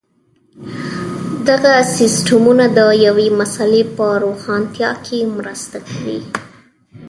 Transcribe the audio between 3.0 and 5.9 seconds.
یوې مسئلې په روښانتیا کې مرسته